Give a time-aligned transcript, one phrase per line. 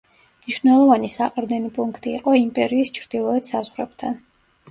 [0.43, 4.19] მნიშვნელოვანი საყრდენი პუნქტი იყო იმპერიის ჩრდილოეთ საზღვრებთან.